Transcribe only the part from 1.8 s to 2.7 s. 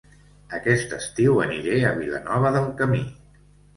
a Vilanova del